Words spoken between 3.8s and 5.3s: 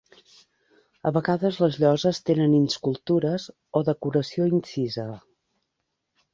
o decoració incisa.